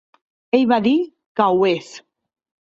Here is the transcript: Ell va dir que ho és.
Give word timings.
Ell 0.59 0.63
va 0.71 0.79
dir 0.87 0.95
que 1.41 1.53
ho 1.59 1.63
és. 1.77 1.95